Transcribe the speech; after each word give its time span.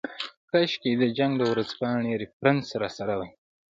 کاشکې 0.49 0.91
د 1.01 1.03
جنګ 1.17 1.33
د 1.37 1.41
ورځپاڼې 1.51 2.13
ریفرنس 2.21 2.65
راسره 2.81 3.13
وای. 3.19 3.31